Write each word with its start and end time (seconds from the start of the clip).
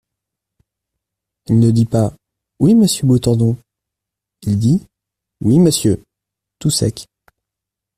Il 1.45 1.59
ne 1.59 1.69
dit 1.69 1.85
pas: 1.85 2.11
"Oui, 2.59 2.73
monsieur 2.73 3.05
Beautendon." 3.05 3.55
Il 4.41 4.57
dit: 4.57 4.83
"Oui, 5.41 5.59
monsieur…" 5.59 6.03
tout 6.57 6.71
sec. 6.71 7.05